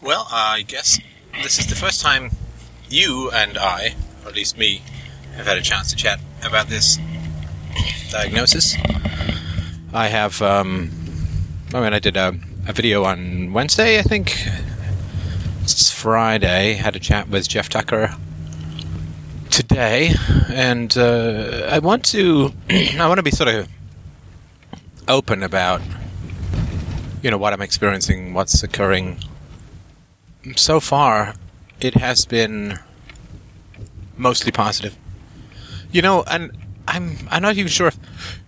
Well, 0.00 0.28
I 0.30 0.62
guess 0.62 1.00
this 1.42 1.58
is 1.58 1.66
the 1.66 1.74
first 1.74 2.00
time 2.00 2.30
you 2.88 3.30
and 3.32 3.58
I, 3.58 3.96
or 4.22 4.28
at 4.28 4.34
least 4.36 4.56
me, 4.56 4.82
have 5.34 5.46
had 5.46 5.58
a 5.58 5.62
chance 5.62 5.90
to 5.90 5.96
chat 5.96 6.20
about 6.44 6.68
this 6.68 6.98
diagnosis. 8.10 8.76
I 9.92 10.06
have, 10.06 10.40
um, 10.40 10.90
I 11.74 11.80
mean, 11.80 11.92
I 11.92 11.98
did 11.98 12.16
a, 12.16 12.34
a 12.68 12.72
video 12.72 13.04
on 13.04 13.52
Wednesday, 13.52 13.98
I 13.98 14.02
think. 14.02 14.36
It's 15.62 15.90
Friday. 15.90 16.74
Had 16.74 16.94
a 16.94 17.00
chat 17.00 17.28
with 17.28 17.48
Jeff 17.48 17.68
Tucker 17.68 18.14
today, 19.50 20.14
and 20.48 20.96
uh, 20.96 21.68
I 21.70 21.80
want 21.80 22.04
to, 22.06 22.52
I 22.70 23.08
want 23.08 23.18
to 23.18 23.24
be 23.24 23.32
sort 23.32 23.48
of 23.48 23.68
open 25.08 25.42
about, 25.42 25.80
you 27.20 27.30
know, 27.32 27.38
what 27.38 27.52
I'm 27.52 27.62
experiencing, 27.62 28.32
what's 28.32 28.62
occurring. 28.62 29.18
So 30.56 30.80
far, 30.80 31.34
it 31.80 31.94
has 31.94 32.24
been 32.24 32.78
mostly 34.16 34.52
positive. 34.52 34.96
You 35.92 36.02
know, 36.02 36.22
and 36.24 36.52
I'm 36.86 37.16
I'm 37.30 37.42
not 37.42 37.56
even 37.56 37.68
sure 37.68 37.88
if, 37.88 37.98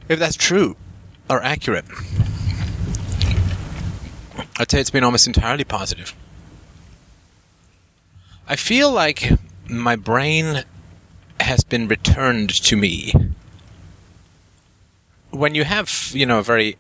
if 0.09 0.19
that's 0.19 0.37
true 0.37 0.77
or 1.29 1.43
accurate. 1.43 1.85
I'd 4.59 4.71
say 4.71 4.81
it's 4.81 4.91
been 4.91 5.05
almost 5.05 5.27
entirely 5.27 5.65
positive. 5.65 6.15
I 8.47 8.57
feel 8.57 8.91
like 8.91 9.33
my 9.69 9.97
brain 9.97 10.65
has 11.39 11.65
been 11.65 11.89
returned 11.89 12.51
to 12.51 12.77
me. 12.77 13.13
When 15.31 15.55
you 15.55 15.65
have, 15.65 16.11
you 16.13 16.27
know, 16.27 16.41
a 16.41 16.43
very 16.43 16.77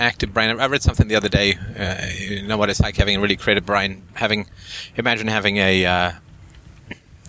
active 0.00 0.34
brain, 0.34 0.58
I 0.58 0.66
read 0.66 0.82
something 0.82 1.08
the 1.08 1.14
other 1.14 1.28
day. 1.28 1.54
Uh, 1.78 2.06
you 2.18 2.42
know 2.42 2.56
what 2.56 2.70
it's 2.70 2.80
like 2.80 2.96
having 2.96 3.16
a 3.16 3.20
really 3.20 3.36
creative 3.36 3.66
brain. 3.66 4.02
Having, 4.14 4.46
imagine 4.96 5.28
having 5.28 5.58
a 5.58 5.84
uh, 5.86 6.12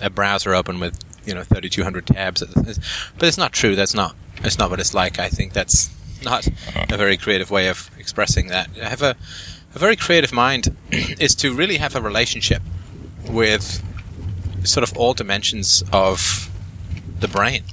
a 0.01 0.09
browser 0.09 0.53
open 0.53 0.79
with 0.79 0.97
you 1.25 1.33
know 1.33 1.43
3200 1.43 2.07
tabs 2.07 2.41
but 2.43 3.27
it's 3.27 3.37
not 3.37 3.51
true 3.51 3.75
that's 3.75 3.93
not 3.93 4.15
that's 4.41 4.57
not 4.57 4.71
what 4.71 4.79
it's 4.79 4.93
like 4.93 5.19
i 5.19 5.29
think 5.29 5.53
that's 5.53 5.91
not 6.23 6.47
a 6.89 6.97
very 6.97 7.17
creative 7.17 7.51
way 7.51 7.67
of 7.67 7.91
expressing 7.99 8.47
that 8.47 8.69
have 8.77 9.01
a, 9.01 9.15
a 9.75 9.79
very 9.79 9.95
creative 9.95 10.33
mind 10.33 10.75
is 10.91 11.35
to 11.35 11.53
really 11.53 11.77
have 11.77 11.95
a 11.95 12.01
relationship 12.01 12.61
with 13.29 13.83
sort 14.63 14.83
of 14.83 14.95
all 14.97 15.13
dimensions 15.13 15.83
of 15.91 16.49
the 17.19 17.27
brain 17.27 17.63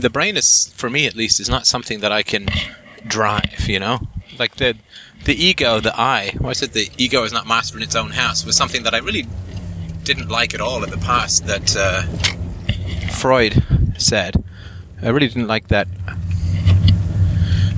the 0.00 0.10
brain 0.10 0.36
is 0.36 0.72
for 0.76 0.90
me 0.90 1.06
at 1.06 1.14
least 1.14 1.40
is 1.40 1.48
not 1.48 1.66
something 1.66 2.00
that 2.00 2.12
i 2.12 2.22
can 2.22 2.46
drive 3.06 3.68
you 3.68 3.78
know 3.78 4.00
like 4.38 4.56
the 4.56 4.74
the 5.24 5.34
ego 5.34 5.80
the 5.80 5.98
i 5.98 6.34
why 6.38 6.50
is 6.50 6.62
it 6.62 6.72
the 6.72 6.90
ego 6.98 7.22
is 7.22 7.32
not 7.32 7.46
master 7.46 7.76
in 7.76 7.82
its 7.82 7.94
own 7.94 8.10
house 8.10 8.44
was 8.44 8.56
something 8.56 8.82
that 8.82 8.94
i 8.94 8.98
really 8.98 9.26
didn't 10.04 10.28
like 10.28 10.54
at 10.54 10.60
all 10.60 10.84
in 10.84 10.90
the 10.90 10.98
past 10.98 11.46
that 11.46 11.74
uh, 11.76 12.02
Freud 13.14 13.62
said. 13.96 14.42
I 15.02 15.08
really 15.08 15.28
didn't 15.28 15.48
like 15.48 15.68
that 15.68 15.88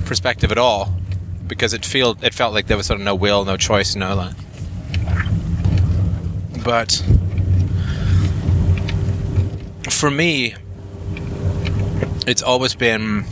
perspective 0.05 0.51
at 0.51 0.57
all 0.57 0.93
because 1.47 1.73
it 1.73 1.85
felt 1.85 2.23
it 2.23 2.33
felt 2.33 2.53
like 2.53 2.67
there 2.67 2.77
was 2.77 2.87
sort 2.87 2.99
of 2.99 3.05
no 3.05 3.15
will, 3.15 3.45
no 3.45 3.57
choice, 3.57 3.95
no. 3.95 4.15
Line. 4.15 4.35
But 6.63 7.03
for 9.89 10.11
me, 10.11 10.55
it's 12.27 12.43
always 12.43 12.75
been 12.75 13.25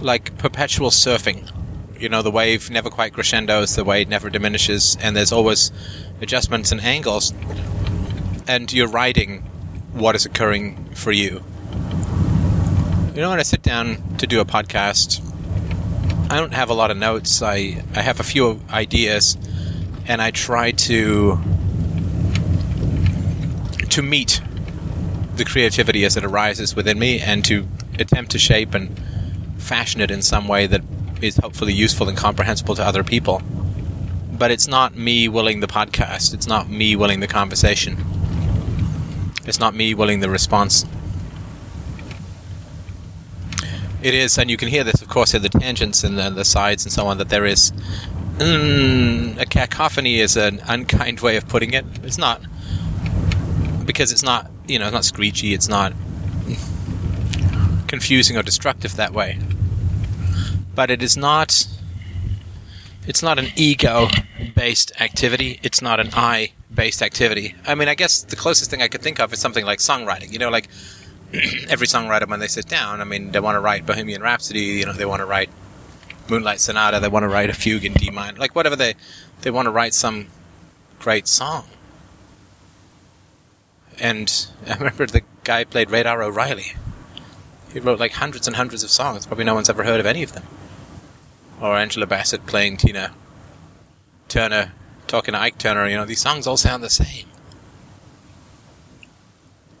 like 0.00 0.36
perpetual 0.38 0.88
surfing. 0.88 1.48
You 2.00 2.08
know, 2.08 2.22
the 2.22 2.30
wave 2.30 2.70
never 2.70 2.88
quite 2.88 3.12
crescendos, 3.12 3.76
the 3.76 3.84
wave 3.84 4.08
never 4.08 4.30
diminishes, 4.30 4.96
and 5.02 5.14
there's 5.14 5.30
always 5.30 5.70
adjustments 6.22 6.72
and 6.72 6.80
angles, 6.80 7.34
and 8.48 8.72
you're 8.72 8.88
riding 8.88 9.42
what 9.92 10.16
is 10.16 10.24
occurring 10.24 10.82
for 10.94 11.12
you. 11.12 11.42
You 13.14 13.20
know, 13.20 13.30
when 13.30 13.38
I 13.38 13.42
sit 13.42 13.62
down 13.62 14.16
to 14.16 14.26
do 14.26 14.40
a 14.40 14.46
podcast, 14.46 15.20
I 16.32 16.36
don't 16.36 16.54
have 16.54 16.70
a 16.70 16.74
lot 16.74 16.90
of 16.90 16.96
notes. 16.96 17.42
I, 17.42 17.82
I 17.94 18.00
have 18.00 18.18
a 18.18 18.22
few 18.22 18.62
ideas, 18.70 19.36
and 20.06 20.22
I 20.22 20.30
try 20.30 20.70
to 20.72 21.38
to 23.90 24.02
meet 24.02 24.40
the 25.40 25.50
creativity 25.50 26.04
as 26.04 26.16
it 26.16 26.24
arises 26.24 26.76
within 26.76 26.98
me, 26.98 27.20
and 27.20 27.44
to 27.46 27.66
attempt 27.98 28.30
to 28.32 28.38
shape 28.38 28.74
and 28.74 28.96
fashion 29.58 30.00
it 30.00 30.10
in 30.10 30.22
some 30.22 30.46
way 30.46 30.66
that 30.66 30.82
is 31.20 31.36
hopefully 31.36 31.72
useful 31.72 32.08
and 32.08 32.16
comprehensible 32.16 32.74
to 32.74 32.84
other 32.84 33.04
people 33.04 33.42
but 34.40 34.50
it's 34.50 34.66
not 34.66 34.96
me 34.96 35.28
willing 35.28 35.60
the 35.60 35.66
podcast. 35.66 36.32
It's 36.32 36.46
not 36.46 36.70
me 36.70 36.96
willing 36.96 37.20
the 37.20 37.26
conversation. 37.26 37.98
It's 39.44 39.60
not 39.60 39.74
me 39.74 39.92
willing 39.92 40.20
the 40.20 40.30
response. 40.30 40.86
It 44.02 44.14
is, 44.14 44.38
and 44.38 44.50
you 44.50 44.56
can 44.56 44.68
hear 44.68 44.82
this, 44.82 45.02
of 45.02 45.08
course, 45.08 45.34
in 45.34 45.42
the 45.42 45.50
tangents 45.50 46.02
and 46.02 46.18
the, 46.18 46.30
the 46.30 46.46
sides 46.46 46.86
and 46.86 46.92
so 46.92 47.06
on, 47.06 47.18
that 47.18 47.28
there 47.28 47.44
is 47.44 47.70
mm, 48.38 49.38
a 49.38 49.44
cacophony 49.44 50.20
is 50.20 50.38
an 50.38 50.62
unkind 50.66 51.20
way 51.20 51.36
of 51.36 51.46
putting 51.46 51.74
it. 51.74 51.84
It's 52.02 52.16
not 52.16 52.40
because 53.84 54.10
it's 54.10 54.22
not, 54.22 54.50
you 54.70 54.78
know, 54.78 54.86
it's 54.86 54.94
not 54.94 55.04
screechy. 55.04 55.52
It's 55.52 55.68
not 55.68 55.92
confusing 57.88 58.36
or 58.36 58.42
destructive 58.42 58.96
that 58.96 59.12
way. 59.12 59.38
But 60.74 60.90
it 60.90 61.02
is 61.02 61.16
not 61.16 61.66
it's 63.06 63.22
not 63.22 63.38
an 63.38 63.48
ego 63.56 64.08
based 64.54 64.92
activity. 65.00 65.58
It's 65.62 65.82
not 65.82 66.00
an 66.00 66.10
I 66.14 66.52
based 66.72 67.02
activity. 67.02 67.54
I 67.66 67.74
mean, 67.74 67.88
I 67.88 67.94
guess 67.94 68.22
the 68.22 68.36
closest 68.36 68.70
thing 68.70 68.82
I 68.82 68.88
could 68.88 69.02
think 69.02 69.18
of 69.18 69.32
is 69.32 69.40
something 69.40 69.64
like 69.64 69.80
songwriting. 69.80 70.32
You 70.32 70.38
know, 70.38 70.50
like 70.50 70.68
every 71.68 71.86
songwriter 71.86 72.28
when 72.28 72.40
they 72.40 72.46
sit 72.46 72.68
down, 72.68 73.00
I 73.00 73.04
mean, 73.04 73.32
they 73.32 73.40
want 73.40 73.56
to 73.56 73.60
write 73.60 73.86
Bohemian 73.86 74.22
Rhapsody. 74.22 74.60
You 74.60 74.86
know, 74.86 74.92
they 74.92 75.06
want 75.06 75.20
to 75.20 75.26
write 75.26 75.50
Moonlight 76.28 76.60
Sonata. 76.60 77.00
They 77.00 77.08
want 77.08 77.24
to 77.24 77.28
write 77.28 77.50
a 77.50 77.54
fugue 77.54 77.84
in 77.84 77.94
D 77.94 78.10
minor. 78.10 78.38
Like 78.38 78.54
whatever 78.54 78.76
they 78.76 78.94
they 79.42 79.50
want 79.50 79.66
to 79.66 79.72
write 79.72 79.94
some 79.94 80.28
great 81.00 81.26
song. 81.26 81.66
And 84.00 84.46
I 84.66 84.74
remember 84.74 85.06
the 85.06 85.22
guy 85.44 85.64
played 85.64 85.90
Radar 85.90 86.22
O'Reilly. 86.22 86.72
He 87.72 87.78
wrote 87.78 88.00
like 88.00 88.12
hundreds 88.12 88.46
and 88.46 88.56
hundreds 88.56 88.82
of 88.82 88.90
songs. 88.90 89.26
Probably 89.26 89.44
no 89.44 89.54
one's 89.54 89.70
ever 89.70 89.84
heard 89.84 90.00
of 90.00 90.06
any 90.06 90.22
of 90.22 90.32
them 90.32 90.44
or 91.60 91.76
Angela 91.76 92.06
Bassett 92.06 92.46
playing 92.46 92.78
Tina 92.78 93.12
Turner, 94.28 94.72
talking 95.06 95.32
to 95.32 95.40
Ike 95.40 95.58
Turner. 95.58 95.86
You 95.88 95.96
know, 95.96 96.04
these 96.04 96.20
songs 96.20 96.46
all 96.46 96.56
sound 96.56 96.82
the 96.82 96.90
same. 96.90 97.26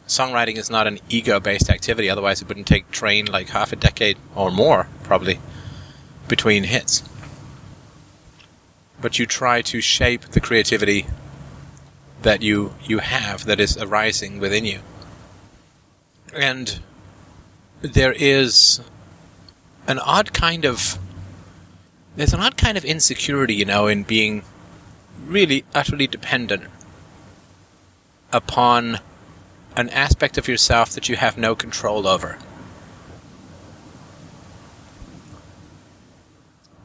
Songwriting 0.06 0.56
is 0.56 0.68
not 0.68 0.86
an 0.86 0.98
ego-based 1.08 1.70
activity. 1.70 2.10
Otherwise, 2.10 2.42
it 2.42 2.48
wouldn't 2.48 2.66
take 2.66 2.90
Train 2.90 3.26
like 3.26 3.50
half 3.50 3.72
a 3.72 3.76
decade 3.76 4.18
or 4.34 4.50
more, 4.50 4.88
probably, 5.04 5.38
between 6.28 6.64
hits. 6.64 7.04
But 9.00 9.18
you 9.18 9.26
try 9.26 9.62
to 9.62 9.80
shape 9.80 10.22
the 10.22 10.40
creativity 10.40 11.06
that 12.22 12.42
you 12.42 12.74
you 12.84 12.98
have 12.98 13.44
that 13.46 13.60
is 13.60 13.76
arising 13.76 14.38
within 14.38 14.64
you, 14.64 14.80
and 16.34 16.80
there 17.80 18.12
is 18.12 18.80
an 19.86 19.98
odd 19.98 20.32
kind 20.32 20.64
of 20.64 20.98
there's 22.16 22.34
an 22.34 22.40
odd 22.40 22.56
kind 22.56 22.76
of 22.76 22.84
insecurity, 22.84 23.54
you 23.54 23.64
know, 23.64 23.86
in 23.86 24.02
being 24.02 24.42
really 25.24 25.64
utterly 25.74 26.06
dependent 26.06 26.64
upon 28.32 28.98
an 29.76 29.88
aspect 29.90 30.36
of 30.36 30.48
yourself 30.48 30.90
that 30.90 31.08
you 31.08 31.16
have 31.16 31.38
no 31.38 31.54
control 31.54 32.06
over. 32.06 32.38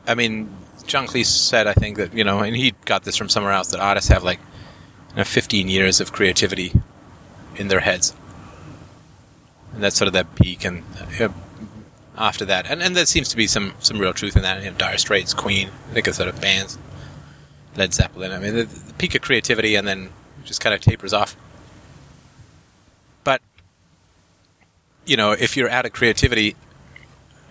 I 0.07 0.13
mean, 0.13 0.55
John 0.85 1.07
Cleese 1.07 1.25
said, 1.25 1.65
I 1.65 1.73
think 1.73 1.97
that, 1.97 2.13
you 2.13 2.23
know, 2.23 2.39
and 2.39 2.55
he 2.55 2.73
got 2.85 3.03
this 3.03 3.17
from 3.17 3.27
somewhere 3.27 3.53
else, 3.53 3.69
that 3.71 3.79
artists 3.79 4.09
have 4.09 4.23
like 4.23 4.39
15 5.23 5.69
years 5.69 6.01
of 6.01 6.11
creativity 6.11 6.73
in 7.55 7.69
their 7.69 7.79
heads. 7.81 8.13
And 9.73 9.83
that's 9.83 9.95
sort 9.95 10.07
of 10.07 10.13
that 10.13 10.35
peak. 10.35 10.65
And 10.65 10.83
uh, 11.19 11.29
after 12.17 12.45
that, 12.45 12.69
and 12.69 12.81
and 12.81 12.95
there 12.95 13.05
seems 13.05 13.29
to 13.29 13.37
be 13.37 13.47
some 13.47 13.73
some 13.79 13.99
real 13.99 14.13
truth 14.13 14.35
in 14.35 14.41
that. 14.43 14.63
You 14.63 14.71
know, 14.71 14.77
Dire 14.77 14.97
Straits, 14.97 15.33
Queen, 15.33 15.69
I 15.89 15.93
think 15.93 16.07
of 16.07 16.15
sort 16.15 16.29
of 16.29 16.39
bands, 16.39 16.77
Led 17.75 17.93
Zeppelin. 17.93 18.31
I 18.31 18.39
mean, 18.39 18.55
the, 18.55 18.63
the 18.63 18.93
peak 18.93 19.15
of 19.15 19.21
creativity, 19.21 19.75
and 19.75 19.87
then 19.87 20.09
just 20.43 20.61
kind 20.61 20.73
of 20.73 20.81
tapers 20.81 21.13
off. 21.13 21.35
But 23.23 23.41
you 25.05 25.17
know, 25.17 25.31
if 25.31 25.57
you're 25.57 25.69
out 25.69 25.85
of 25.85 25.93
creativity, 25.93 26.55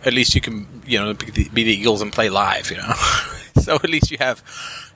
at 0.05 0.13
least 0.13 0.35
you 0.35 0.41
can 0.41 0.83
you 0.87 0.99
know 0.99 1.15
be 1.15 1.63
the 1.63 1.73
Eagles 1.73 2.01
and 2.01 2.13
play 2.13 2.31
live. 2.31 2.71
You 2.71 2.79
know, 2.79 2.93
so 3.61 3.75
at 3.75 3.89
least 3.89 4.11
you 4.11 4.19
have 4.19 4.43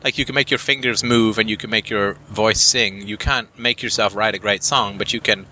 like 0.05 0.19
you 0.19 0.25
can 0.25 0.35
make 0.35 0.51
your 0.51 0.59
fingers 0.59 1.03
move 1.03 1.39
and 1.39 1.51
you 1.51 1.57
can 1.57 1.71
make 1.71 1.91
your 1.91 2.15
voice 2.29 2.61
sing. 2.61 3.07
You 3.07 3.17
can't 3.17 3.57
make 3.59 3.83
yourself 3.83 4.15
write 4.15 4.35
a 4.35 4.39
great 4.39 4.63
song, 4.63 4.99
but 4.99 5.13
you 5.13 5.21
can 5.21 5.47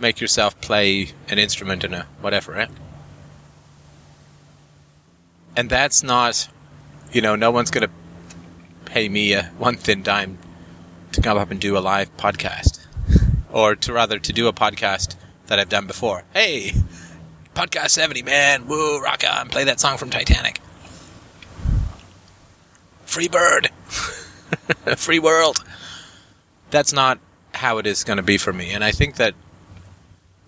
make 0.00 0.20
yourself 0.20 0.60
play 0.60 1.10
an 1.28 1.38
instrument 1.38 1.84
in 1.84 1.94
a 1.94 2.06
whatever, 2.20 2.52
right? 2.52 2.70
and 5.56 5.68
that's 5.68 6.02
not, 6.02 6.48
you 7.12 7.20
know, 7.20 7.36
no 7.36 7.50
one's 7.50 7.70
going 7.70 7.86
to 7.86 7.94
pay 8.84 9.08
me 9.08 9.32
a 9.32 9.44
one 9.58 9.76
thin 9.76 10.02
dime 10.02 10.38
to 11.12 11.20
come 11.20 11.38
up 11.38 11.50
and 11.50 11.60
do 11.60 11.76
a 11.76 11.80
live 11.80 12.14
podcast, 12.16 12.84
or 13.52 13.74
to 13.76 13.92
rather 13.92 14.18
to 14.18 14.32
do 14.32 14.48
a 14.48 14.52
podcast 14.52 15.14
that 15.46 15.58
I've 15.58 15.68
done 15.68 15.86
before. 15.86 16.24
Hey, 16.32 16.72
podcast 17.54 17.90
seventy, 17.90 18.22
man, 18.22 18.66
woo, 18.66 19.00
rock 19.00 19.22
on, 19.30 19.48
play 19.48 19.64
that 19.64 19.80
song 19.80 19.98
from 19.98 20.10
Titanic. 20.10 20.60
Free 23.12 23.28
bird, 23.28 23.68
free 24.96 25.18
world. 25.18 25.62
That's 26.70 26.94
not 26.94 27.18
how 27.52 27.76
it 27.76 27.86
is 27.86 28.04
going 28.04 28.16
to 28.16 28.22
be 28.22 28.38
for 28.38 28.54
me, 28.54 28.70
and 28.70 28.82
I 28.82 28.90
think 28.90 29.16
that 29.16 29.34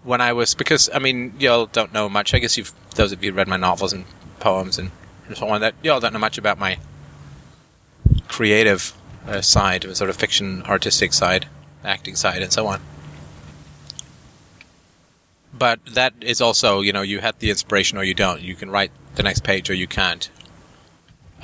when 0.02 0.22
I 0.22 0.32
was 0.32 0.54
because 0.54 0.88
I 0.94 0.98
mean 0.98 1.34
y'all 1.38 1.66
don't 1.66 1.92
know 1.92 2.08
much. 2.08 2.32
I 2.32 2.38
guess 2.38 2.56
you've 2.56 2.72
those 2.94 3.12
of 3.12 3.22
you 3.22 3.32
who 3.32 3.36
read 3.36 3.48
my 3.48 3.58
novels 3.58 3.92
and 3.92 4.06
poems 4.40 4.78
and 4.78 4.90
so 5.34 5.46
on 5.48 5.60
that 5.60 5.74
y'all 5.82 6.00
don't 6.00 6.14
know 6.14 6.18
much 6.18 6.38
about 6.38 6.58
my 6.58 6.78
creative 8.28 8.94
uh, 9.28 9.42
side, 9.42 9.84
sort 9.94 10.08
of 10.08 10.16
fiction, 10.16 10.62
artistic 10.62 11.12
side, 11.12 11.46
acting 11.84 12.16
side, 12.16 12.40
and 12.40 12.50
so 12.50 12.66
on. 12.66 12.80
But 15.52 15.84
that 15.84 16.14
is 16.22 16.40
also, 16.40 16.80
you 16.80 16.94
know, 16.94 17.02
you 17.02 17.20
have 17.20 17.38
the 17.40 17.50
inspiration 17.50 17.98
or 17.98 18.04
you 18.04 18.14
don't. 18.14 18.40
You 18.40 18.54
can 18.54 18.70
write 18.70 18.90
the 19.16 19.22
next 19.22 19.44
page 19.44 19.68
or 19.68 19.74
you 19.74 19.86
can't. 19.86 20.30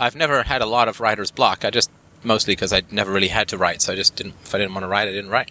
I've 0.00 0.16
never 0.16 0.42
had 0.42 0.62
a 0.62 0.66
lot 0.66 0.88
of 0.88 0.98
writer's 0.98 1.30
block. 1.30 1.64
I 1.64 1.70
just 1.70 1.90
mostly 2.24 2.52
because 2.52 2.72
I 2.72 2.82
never 2.90 3.12
really 3.12 3.28
had 3.28 3.48
to 3.48 3.58
write, 3.58 3.82
so 3.82 3.92
I 3.92 3.96
just 3.96 4.16
didn't. 4.16 4.34
If 4.42 4.54
I 4.54 4.58
didn't 4.58 4.72
want 4.72 4.84
to 4.84 4.88
write, 4.88 5.08
I 5.08 5.12
didn't 5.12 5.30
write. 5.30 5.50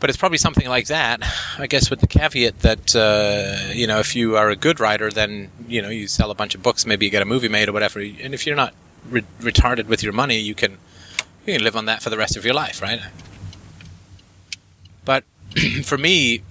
But 0.00 0.10
it's 0.10 0.16
probably 0.16 0.38
something 0.38 0.68
like 0.68 0.88
that, 0.88 1.22
I 1.58 1.66
guess, 1.66 1.88
with 1.88 2.00
the 2.00 2.06
caveat 2.06 2.60
that 2.60 2.96
uh, 2.96 3.72
you 3.72 3.86
know, 3.86 4.00
if 4.00 4.16
you 4.16 4.36
are 4.36 4.50
a 4.50 4.56
good 4.56 4.80
writer, 4.80 5.10
then 5.10 5.50
you 5.68 5.82
know 5.82 5.90
you 5.90 6.08
sell 6.08 6.30
a 6.30 6.34
bunch 6.34 6.54
of 6.54 6.62
books, 6.62 6.86
maybe 6.86 7.06
you 7.06 7.10
get 7.10 7.22
a 7.22 7.26
movie 7.26 7.48
made 7.48 7.68
or 7.68 7.72
whatever. 7.72 8.00
And 8.00 8.34
if 8.34 8.46
you're 8.46 8.56
not 8.56 8.74
re- 9.08 9.24
retarded 9.40 9.86
with 9.86 10.02
your 10.02 10.12
money, 10.12 10.38
you 10.38 10.54
can 10.54 10.78
you 11.46 11.54
can 11.54 11.62
live 11.62 11.76
on 11.76 11.84
that 11.86 12.02
for 12.02 12.10
the 12.10 12.18
rest 12.18 12.36
of 12.36 12.44
your 12.44 12.54
life, 12.54 12.80
right? 12.80 13.00
But 15.04 15.24
for 15.84 15.98
me, 15.98 16.42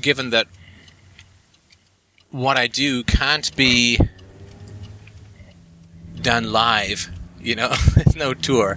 given 0.00 0.30
that 0.30 0.46
what 2.30 2.56
I 2.56 2.66
do 2.66 3.02
can't 3.04 3.54
be 3.56 3.98
done 6.26 6.50
live, 6.50 7.08
you 7.40 7.54
know, 7.54 7.72
no 8.16 8.34
tour. 8.34 8.76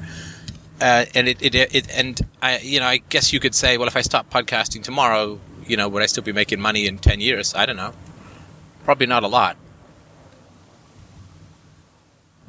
Uh, 0.80 1.06
and 1.16 1.28
it, 1.28 1.42
it, 1.42 1.56
it, 1.56 1.90
and 1.90 2.22
I, 2.44 2.60
you 2.60 2.80
know, 2.80 2.86
I 2.86 2.98
guess 2.98 3.34
you 3.34 3.40
could 3.40 3.56
say, 3.56 3.75
well, 3.75 3.88
if 3.88 3.98
I 3.98 4.01
stop 4.01 4.30
podcasting 4.30 4.84
tomorrow, 4.84 5.40
you 5.66 5.75
know, 5.75 5.90
would 5.90 6.04
I 6.04 6.06
still 6.06 6.24
be 6.24 6.31
making 6.31 6.62
money 6.62 6.86
in 6.86 7.00
10 7.00 7.19
years? 7.19 7.56
I 7.56 7.66
don't 7.66 7.75
know. 7.75 7.94
Probably 8.86 9.07
not 9.07 9.24
a 9.24 9.28
lot. 9.28 9.57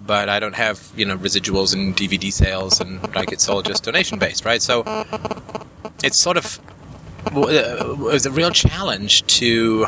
But 0.07 0.29
I 0.29 0.39
don't 0.39 0.55
have, 0.55 0.93
you 0.95 1.07
know, 1.07 1.17
residuals 1.17 1.73
and 1.73 1.97
DVD 1.97 2.31
sales 2.31 2.79
and 2.79 3.03
like 3.15 3.33
it's 3.33 3.49
all 3.49 3.63
just 3.63 3.83
donation 3.85 4.19
based, 4.19 4.45
right? 4.45 4.61
So 4.61 4.85
it's 6.05 6.19
sort 6.19 6.37
of, 6.37 6.61
it 7.27 7.99
was 7.99 8.27
a 8.27 8.31
real 8.31 8.51
challenge 8.51 9.25
to, 9.39 9.87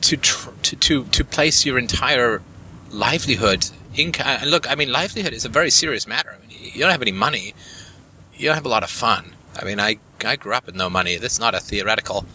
to, 0.00 0.16
tr- 0.16 0.50
to, 0.62 0.76
to, 0.76 1.04
to 1.04 1.24
place 1.24 1.66
your 1.66 1.78
entire 1.78 2.40
livelihood 2.94 3.70
income. 3.96 4.26
And 4.40 4.50
look, 4.50 4.70
I 4.70 4.74
mean, 4.74 4.90
livelihood 4.90 5.32
is 5.32 5.44
a 5.44 5.48
very 5.48 5.70
serious 5.70 6.06
matter. 6.06 6.34
I 6.34 6.46
mean, 6.46 6.56
you 6.60 6.80
don't 6.80 6.90
have 6.90 7.02
any 7.02 7.12
money. 7.12 7.54
You 8.34 8.46
don't 8.46 8.54
have 8.54 8.64
a 8.64 8.68
lot 8.70 8.82
of 8.82 8.90
fun. 8.90 9.34
I 9.56 9.64
mean, 9.64 9.80
I 9.80 9.98
I 10.24 10.36
grew 10.36 10.54
up 10.54 10.66
with 10.66 10.74
no 10.74 10.88
money. 10.88 11.16
This 11.16 11.34
is 11.34 11.40
not 11.40 11.54
a 11.54 11.60
theoretical 11.60 12.26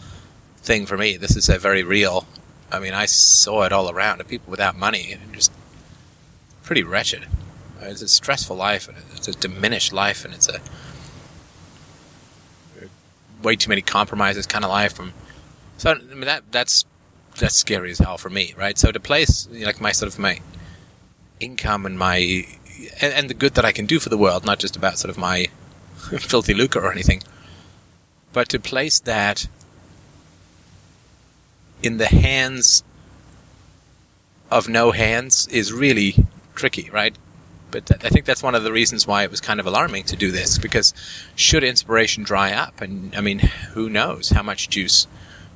thing 0.58 0.86
for 0.86 0.96
me. 0.96 1.16
This 1.16 1.36
is 1.36 1.48
a 1.48 1.58
very 1.58 1.82
real. 1.82 2.26
I 2.70 2.78
mean, 2.78 2.94
I 2.94 3.06
saw 3.06 3.62
it 3.62 3.72
all 3.72 3.90
around. 3.90 4.26
People 4.28 4.50
without 4.50 4.76
money, 4.76 5.16
just 5.32 5.52
pretty 6.62 6.82
wretched. 6.82 7.26
It's 7.80 8.02
a 8.02 8.08
stressful 8.08 8.56
life, 8.56 8.88
and 8.88 8.98
it's 9.16 9.26
a 9.28 9.32
diminished 9.32 9.92
life, 9.92 10.24
and 10.24 10.34
it's 10.34 10.48
a 10.48 10.60
way 13.42 13.56
too 13.56 13.68
many 13.68 13.82
compromises 13.82 14.46
kind 14.46 14.64
of 14.64 14.70
life. 14.70 14.92
From 14.92 15.12
so, 15.78 15.92
I 15.92 16.14
mean, 16.14 16.20
that 16.20 16.44
that's 16.52 16.84
that's 17.40 17.56
scary 17.56 17.90
as 17.90 17.98
hell 17.98 18.18
for 18.18 18.30
me, 18.30 18.54
right? 18.56 18.78
So 18.78 18.92
to 18.92 19.00
place 19.00 19.48
like 19.50 19.80
my 19.80 19.92
sort 19.92 20.12
of 20.12 20.18
my 20.18 20.40
income 21.40 21.86
and 21.86 21.98
my 21.98 22.46
and, 23.00 23.12
and, 23.12 23.28
the 23.28 23.34
good 23.34 23.54
that 23.54 23.64
I 23.64 23.72
can 23.72 23.86
do 23.86 23.98
for 23.98 24.08
the 24.08 24.16
world, 24.16 24.44
not 24.44 24.58
just 24.58 24.76
about 24.76 24.98
sort 24.98 25.10
of 25.10 25.18
my 25.18 25.48
filthy 26.18 26.54
lucre 26.54 26.80
or 26.80 26.92
anything, 26.92 27.22
but 28.32 28.48
to 28.50 28.58
place 28.58 29.00
that 29.00 29.48
in 31.82 31.98
the 31.98 32.06
hands 32.06 32.84
of 34.50 34.68
no 34.68 34.92
hands 34.92 35.46
is 35.48 35.72
really 35.72 36.26
tricky, 36.54 36.90
right? 36.90 37.16
But 37.70 38.04
I 38.04 38.08
think 38.08 38.24
that's 38.24 38.42
one 38.42 38.54
of 38.54 38.64
the 38.64 38.72
reasons 38.72 39.06
why 39.06 39.22
it 39.22 39.30
was 39.30 39.40
kind 39.40 39.60
of 39.60 39.66
alarming 39.66 40.04
to 40.04 40.16
do 40.16 40.30
this, 40.30 40.58
because 40.58 40.92
should 41.36 41.62
inspiration 41.62 42.24
dry 42.24 42.52
up, 42.52 42.80
and 42.80 43.14
I 43.14 43.20
mean, 43.20 43.38
who 43.74 43.88
knows 43.88 44.30
how 44.30 44.42
much 44.42 44.68
juice 44.68 45.06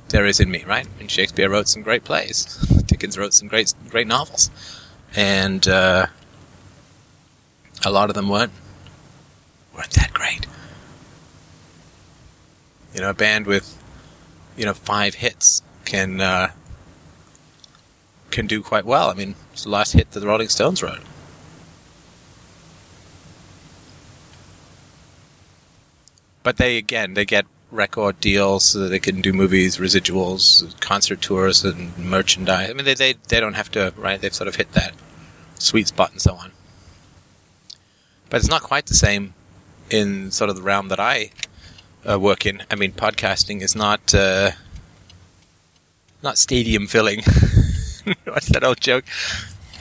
there 0.09 0.25
is 0.25 0.39
in 0.39 0.51
me, 0.51 0.63
right? 0.65 0.87
And 0.99 1.09
Shakespeare 1.09 1.49
wrote 1.49 1.67
some 1.67 1.81
great 1.81 2.03
plays, 2.03 2.57
Dickens 2.85 3.17
wrote 3.17 3.33
some 3.33 3.47
great, 3.47 3.73
great 3.89 4.07
novels 4.07 4.49
and 5.15 5.67
uh, 5.67 6.07
a 7.85 7.89
lot 7.89 8.09
of 8.09 8.15
them 8.15 8.29
weren't 8.29 8.51
weren't 9.73 9.91
that 9.91 10.13
great. 10.13 10.45
You 12.93 13.01
know, 13.01 13.09
a 13.09 13.13
band 13.13 13.47
with 13.47 13.81
you 14.57 14.65
know 14.65 14.73
five 14.73 15.15
hits 15.15 15.61
can 15.85 16.19
uh, 16.19 16.51
can 18.31 18.47
do 18.47 18.61
quite 18.61 18.85
well. 18.85 19.09
I 19.09 19.13
mean, 19.13 19.35
it's 19.53 19.63
the 19.63 19.69
last 19.69 19.93
hit 19.93 20.11
that 20.11 20.19
the 20.19 20.27
Rolling 20.27 20.49
Stones 20.49 20.83
wrote. 20.83 21.01
But 26.43 26.57
they 26.57 26.77
again 26.77 27.13
they 27.13 27.25
get 27.25 27.45
record 27.75 28.19
deals 28.19 28.63
so 28.65 28.79
that 28.79 28.89
they 28.89 28.99
can 28.99 29.21
do 29.21 29.33
movies, 29.33 29.77
residuals, 29.77 30.79
concert 30.79 31.21
tours, 31.21 31.63
and 31.63 31.97
merchandise. 31.97 32.69
I 32.69 32.73
mean, 32.73 32.85
they, 32.85 32.93
they, 32.93 33.13
they 33.27 33.39
don't 33.39 33.53
have 33.53 33.69
to, 33.71 33.93
right? 33.97 34.19
They've 34.19 34.33
sort 34.33 34.47
of 34.47 34.55
hit 34.55 34.71
that 34.73 34.93
sweet 35.59 35.87
spot 35.87 36.11
and 36.11 36.21
so 36.21 36.35
on. 36.35 36.51
But 38.29 38.37
it's 38.37 38.49
not 38.49 38.63
quite 38.63 38.87
the 38.87 38.95
same 38.95 39.33
in 39.89 40.31
sort 40.31 40.49
of 40.49 40.55
the 40.55 40.61
realm 40.61 40.87
that 40.89 40.99
I 40.99 41.31
uh, 42.09 42.19
work 42.19 42.45
in. 42.45 42.63
I 42.71 42.75
mean, 42.75 42.91
podcasting 42.91 43.61
is 43.61 43.75
not 43.75 44.13
uh, 44.13 44.51
not 46.23 46.37
stadium 46.37 46.87
filling. 46.87 47.21
What's 48.25 48.47
that 48.49 48.63
old 48.63 48.81
joke? 48.81 49.05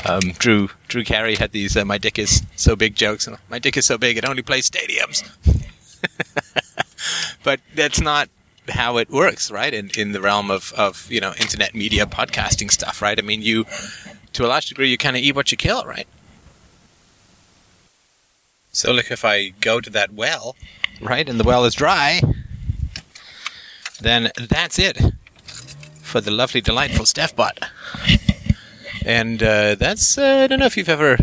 Um, 0.07 0.21
Drew 0.39 0.69
Drew 0.89 1.05
Carey 1.05 1.37
had 1.37 1.53
these 1.53 1.77
uh, 1.77 1.85
"my 1.85 1.99
dick 1.99 2.19
is 2.19 2.43
so 2.57 2.77
big" 2.77 2.95
jokes. 2.95 3.29
My 3.49 3.59
dick 3.59 3.77
is 3.77 3.87
so 3.87 3.97
big 3.97 4.19
it 4.19 4.29
only 4.29 4.43
plays 4.43 4.69
stadiums. 4.71 5.23
But 7.45 7.61
that's 7.75 8.01
not 8.01 8.29
how 8.69 8.97
it 8.97 9.11
works, 9.11 9.51
right? 9.51 9.73
In 9.73 9.91
in 9.97 10.11
the 10.11 10.21
realm 10.21 10.51
of 10.51 10.73
of 10.77 11.07
you 11.11 11.21
know 11.21 11.33
internet 11.41 11.75
media 11.75 12.07
podcasting 12.07 12.71
stuff, 12.73 13.01
right? 13.01 13.19
I 13.19 13.23
mean, 13.23 13.43
you 13.43 13.67
to 14.33 14.45
a 14.45 14.49
large 14.49 14.67
degree, 14.67 14.91
you 14.91 14.99
kind 14.99 15.17
of 15.17 15.23
eat 15.23 15.37
what 15.37 15.53
you 15.53 15.57
kill, 15.57 15.85
right? 15.85 16.09
So, 18.73 18.91
look, 18.91 19.13
if 19.13 19.25
I 19.25 19.51
go 19.61 19.81
to 19.81 19.89
that 19.91 20.13
well, 20.13 20.57
right, 21.01 21.29
and 21.29 21.39
the 21.39 21.45
well 21.45 21.65
is 21.65 21.75
dry, 21.75 22.21
then 24.01 24.33
that's 24.37 24.81
it 24.81 25.01
for 26.03 26.21
the 26.21 26.33
lovely, 26.33 26.61
delightful 26.61 27.07
Steph 27.07 27.37
Butt. 27.37 27.61
And 29.05 29.43
uh, 29.43 29.75
that's, 29.77 30.19
uh, 30.19 30.41
I 30.43 30.47
don't 30.47 30.59
know 30.59 30.67
if 30.67 30.77
you've 30.77 30.89
ever 30.89 31.19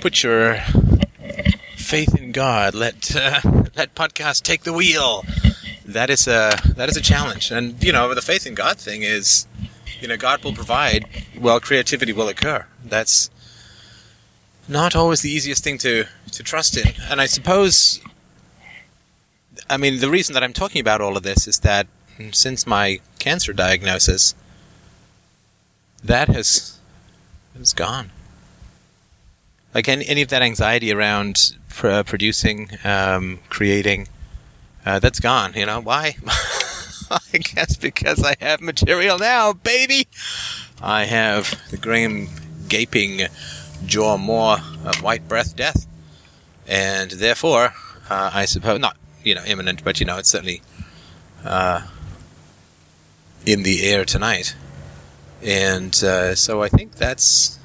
put 0.00 0.22
your 0.22 0.62
faith 1.84 2.14
in 2.14 2.32
God, 2.32 2.74
let 2.74 3.14
uh, 3.14 3.40
let 3.76 3.94
podcast 3.94 4.42
take 4.42 4.62
the 4.62 4.72
wheel. 4.72 5.24
That 5.84 6.10
is 6.10 6.26
a 6.26 6.58
that 6.76 6.88
is 6.88 6.96
a 6.96 7.02
challenge, 7.02 7.50
and 7.50 7.82
you 7.82 7.92
know 7.92 8.12
the 8.14 8.22
faith 8.22 8.46
in 8.46 8.54
God 8.54 8.78
thing 8.78 9.02
is 9.02 9.46
you 10.04 10.08
know, 10.08 10.18
God 10.18 10.44
will 10.44 10.52
provide, 10.52 11.06
well, 11.40 11.58
creativity 11.60 12.12
will 12.12 12.28
occur. 12.28 12.66
That's 12.84 13.30
not 14.68 14.94
always 14.94 15.22
the 15.22 15.30
easiest 15.30 15.64
thing 15.64 15.78
to, 15.78 16.04
to 16.30 16.42
trust 16.42 16.76
in. 16.76 16.92
And 17.08 17.22
I 17.22 17.26
suppose, 17.26 18.02
I 19.70 19.78
mean, 19.78 20.00
the 20.00 20.10
reason 20.10 20.34
that 20.34 20.42
I'm 20.42 20.52
talking 20.52 20.82
about 20.82 21.00
all 21.00 21.16
of 21.16 21.22
this 21.22 21.48
is 21.48 21.60
that 21.60 21.86
since 22.32 22.66
my 22.66 23.00
cancer 23.18 23.54
diagnosis, 23.54 24.34
that 26.02 26.28
has, 26.28 26.78
has 27.56 27.72
gone. 27.72 28.10
Like 29.74 29.88
any, 29.88 30.06
any 30.06 30.20
of 30.20 30.28
that 30.28 30.42
anxiety 30.42 30.92
around 30.92 31.56
pr- 31.74 32.02
producing, 32.04 32.70
um, 32.84 33.40
creating, 33.48 34.08
uh, 34.86 34.98
that's 34.98 35.20
gone. 35.20 35.52
You 35.54 35.66
know, 35.66 35.80
why? 35.80 36.16
I 37.10 37.38
guess 37.38 37.76
because 37.76 38.24
I 38.24 38.36
have 38.40 38.60
material 38.60 39.18
now, 39.18 39.52
baby. 39.52 40.08
I 40.80 41.04
have 41.04 41.60
the 41.70 41.76
grim, 41.76 42.28
gaping 42.68 43.26
jaw 43.86 44.16
more 44.16 44.58
of 44.84 45.02
white 45.02 45.28
breath 45.28 45.54
death. 45.54 45.86
And 46.66 47.10
therefore, 47.10 47.74
uh, 48.08 48.30
I 48.32 48.46
suppose, 48.46 48.80
not, 48.80 48.96
you 49.22 49.34
know, 49.34 49.44
imminent, 49.44 49.84
but, 49.84 50.00
you 50.00 50.06
know, 50.06 50.16
it's 50.16 50.30
certainly 50.30 50.62
uh, 51.44 51.86
in 53.44 53.62
the 53.62 53.84
air 53.84 54.04
tonight. 54.04 54.54
And 55.42 55.94
uh, 56.02 56.34
so 56.34 56.62
I 56.62 56.68
think 56.68 56.94
that's 56.94 57.58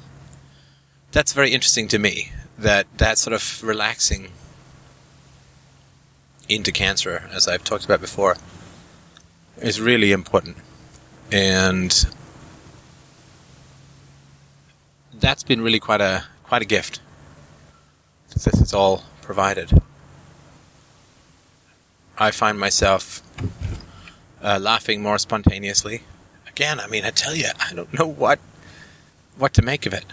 that's 1.12 1.32
very 1.32 1.50
interesting 1.50 1.88
to 1.88 1.98
me. 1.98 2.30
That 2.60 2.86
that 2.98 3.18
sort 3.18 3.34
of 3.34 3.62
relaxing 3.62 4.30
into 6.48 6.72
cancer, 6.72 7.28
as 7.32 7.48
I've 7.48 7.64
talked 7.64 7.84
about 7.84 8.00
before, 8.00 8.36
is 9.58 9.80
really 9.80 10.12
important. 10.12 10.56
And 11.32 12.06
that's 15.14 15.42
been 15.42 15.62
really 15.62 15.80
quite 15.80 16.00
a 16.00 16.24
quite 16.42 16.62
a 16.62 16.66
gift. 16.66 17.00
This 18.30 18.46
is 18.46 18.74
all 18.74 19.04
provided. 19.22 19.70
I 22.18 22.30
find 22.30 22.58
myself 22.58 23.22
uh, 24.42 24.58
laughing 24.60 25.02
more 25.02 25.18
spontaneously. 25.18 26.02
Again, 26.46 26.78
I 26.78 26.86
mean, 26.88 27.04
I 27.04 27.10
tell 27.10 27.34
you, 27.34 27.48
I 27.58 27.72
don't 27.72 27.92
know 27.98 28.06
what 28.06 28.38
what 29.38 29.54
to 29.54 29.62
make 29.62 29.86
of 29.86 29.94
it. 29.94 30.04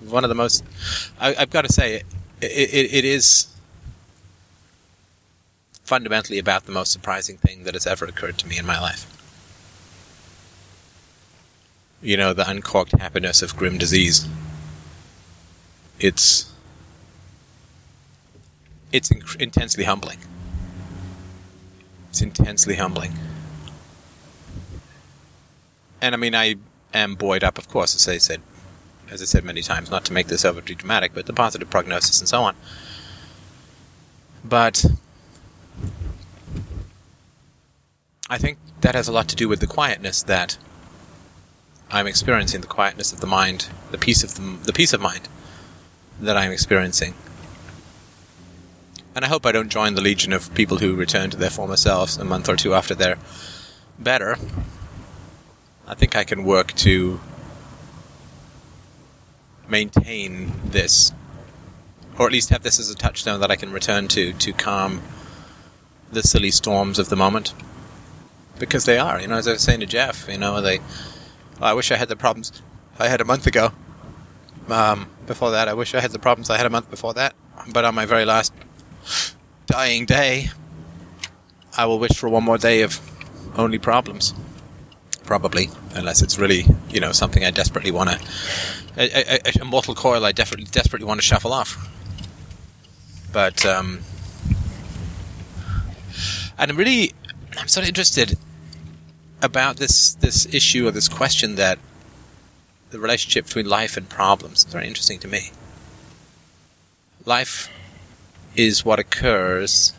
One 0.00 0.24
of 0.24 0.28
the 0.28 0.34
most. 0.34 0.64
I, 1.20 1.32
have 1.34 1.50
got 1.50 1.62
to 1.62 1.72
say, 1.72 1.96
it, 1.96 2.04
it, 2.40 2.94
it 2.94 3.04
is 3.04 3.48
fundamentally 5.84 6.38
about 6.38 6.64
the 6.64 6.72
most 6.72 6.90
surprising 6.92 7.36
thing 7.36 7.64
that 7.64 7.74
has 7.74 7.86
ever 7.86 8.04
occurred 8.04 8.38
to 8.38 8.48
me 8.48 8.58
in 8.58 8.66
my 8.66 8.80
life. 8.80 9.10
You 12.02 12.16
know, 12.16 12.32
the 12.32 12.48
uncorked 12.48 12.92
happiness 12.92 13.42
of 13.42 13.56
grim 13.56 13.78
disease. 13.78 14.28
It's 16.00 16.52
it's 18.92 19.08
inc- 19.08 19.40
intensely 19.40 19.84
humbling. 19.84 20.18
It's 22.10 22.22
intensely 22.22 22.76
humbling. 22.76 23.14
And 26.00 26.14
I 26.14 26.18
mean, 26.18 26.34
I 26.34 26.56
am 26.92 27.14
buoyed 27.14 27.42
up, 27.42 27.58
of 27.58 27.68
course, 27.68 27.94
as 27.96 28.06
I 28.06 28.18
said, 28.18 28.40
as 29.10 29.22
I 29.22 29.24
said 29.24 29.44
many 29.44 29.62
times, 29.62 29.90
not 29.90 30.04
to 30.06 30.12
make 30.12 30.28
this 30.28 30.44
overly 30.44 30.74
dramatic, 30.74 31.14
but 31.14 31.26
the 31.26 31.32
positive 31.32 31.70
prognosis 31.70 32.20
and 32.20 32.28
so 32.28 32.42
on. 32.42 32.54
But 34.44 34.84
I 38.28 38.38
think 38.38 38.58
that 38.80 38.94
has 38.94 39.08
a 39.08 39.12
lot 39.12 39.28
to 39.28 39.36
do 39.36 39.48
with 39.48 39.60
the 39.60 39.66
quietness 39.66 40.22
that 40.24 40.58
I'm 41.90 42.06
experiencing, 42.06 42.60
the 42.60 42.66
quietness 42.66 43.12
of 43.12 43.20
the 43.20 43.26
mind, 43.26 43.68
the 43.90 43.98
peace 43.98 44.24
of 44.24 44.34
the, 44.34 44.58
the 44.64 44.72
peace 44.72 44.92
of 44.92 45.00
mind 45.00 45.28
that 46.20 46.36
I'm 46.36 46.50
experiencing. 46.50 47.14
And 49.14 49.24
I 49.24 49.28
hope 49.28 49.46
I 49.46 49.52
don't 49.52 49.68
join 49.68 49.94
the 49.94 50.00
legion 50.00 50.32
of 50.32 50.52
people 50.54 50.78
who 50.78 50.96
return 50.96 51.30
to 51.30 51.36
their 51.36 51.50
former 51.50 51.76
selves 51.76 52.16
a 52.16 52.24
month 52.24 52.48
or 52.48 52.56
two 52.56 52.74
after 52.74 52.94
they're 52.94 53.18
better. 53.98 54.36
I 55.86 55.94
think 55.94 56.16
I 56.16 56.24
can 56.24 56.44
work 56.44 56.72
to 56.76 57.20
maintain 59.74 60.52
this, 60.64 61.12
or 62.16 62.26
at 62.26 62.32
least 62.32 62.50
have 62.50 62.62
this 62.62 62.78
as 62.78 62.88
a 62.90 62.94
touchstone 62.94 63.40
that 63.40 63.50
I 63.50 63.56
can 63.56 63.72
return 63.72 64.06
to 64.08 64.32
to 64.32 64.52
calm 64.52 65.02
the 66.12 66.22
silly 66.22 66.52
storms 66.52 67.00
of 67.00 67.08
the 67.08 67.16
moment. 67.16 67.52
Because 68.60 68.84
they 68.84 68.98
are, 68.98 69.20
you 69.20 69.26
know, 69.26 69.34
as 69.34 69.48
I 69.48 69.52
was 69.52 69.62
saying 69.62 69.80
to 69.80 69.86
Jeff, 69.86 70.28
you 70.28 70.38
know, 70.38 70.60
they. 70.60 70.78
I 71.60 71.72
wish 71.74 71.90
I 71.90 71.96
had 71.96 72.08
the 72.08 72.20
problems 72.24 72.62
I 73.00 73.08
had 73.08 73.20
a 73.20 73.24
month 73.24 73.48
ago. 73.48 73.72
Um, 74.68 75.08
before 75.26 75.50
that, 75.50 75.66
I 75.66 75.74
wish 75.74 75.92
I 75.94 76.00
had 76.00 76.12
the 76.12 76.20
problems 76.20 76.50
I 76.50 76.56
had 76.56 76.66
a 76.66 76.70
month 76.70 76.88
before 76.88 77.14
that. 77.14 77.34
But 77.72 77.84
on 77.84 77.94
my 77.96 78.06
very 78.06 78.24
last 78.24 78.52
dying 79.66 80.06
day, 80.06 80.50
I 81.76 81.86
will 81.86 81.98
wish 81.98 82.16
for 82.16 82.28
one 82.28 82.44
more 82.44 82.58
day 82.58 82.82
of 82.82 83.00
only 83.56 83.78
problems. 83.78 84.34
Probably, 85.24 85.66
unless 85.94 86.22
it's 86.22 86.38
really, 86.38 86.64
you 86.90 87.00
know, 87.00 87.12
something 87.12 87.44
I 87.44 87.50
desperately 87.50 87.90
want 87.90 88.10
to. 88.10 88.18
A, 88.96 89.38
a, 89.48 89.60
a, 89.60 89.64
mortal 89.64 89.94
coil 89.94 90.24
I 90.24 90.32
desperately, 90.32 90.66
desperately 90.70 91.06
want 91.06 91.18
to 91.18 91.26
shuffle 91.26 91.52
off. 91.52 91.90
But, 93.32 93.64
um. 93.66 94.00
And 96.56 96.70
I'm 96.70 96.76
really. 96.76 97.12
I'm 97.56 97.68
sort 97.68 97.84
of 97.84 97.88
interested 97.88 98.38
about 99.42 99.76
this, 99.76 100.14
this 100.14 100.52
issue 100.52 100.88
or 100.88 100.90
this 100.90 101.08
question 101.08 101.54
that 101.56 101.78
the 102.90 102.98
relationship 102.98 103.46
between 103.46 103.68
life 103.68 103.96
and 103.96 104.08
problems. 104.08 104.64
It's 104.64 104.72
very 104.72 104.86
interesting 104.86 105.18
to 105.20 105.28
me. 105.28 105.50
Life 107.24 107.68
is 108.54 108.84
what 108.84 108.98
occurs 108.98 109.92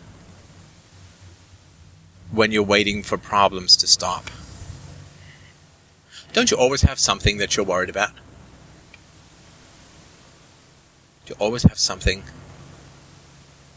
when 2.32 2.52
you're 2.52 2.64
waiting 2.64 3.04
for 3.04 3.18
problems 3.18 3.76
to 3.78 3.88
stop. 3.88 4.30
Don't 6.34 6.52
you 6.52 6.58
always 6.58 6.82
have 6.82 7.00
something 7.00 7.38
that 7.38 7.56
you're 7.56 7.66
worried 7.66 7.90
about? 7.90 8.12
Do 11.26 11.34
you 11.34 11.36
always 11.40 11.64
have 11.64 11.80
something 11.80 12.24